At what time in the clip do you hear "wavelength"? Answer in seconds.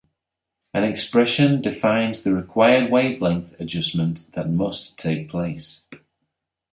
2.91-3.53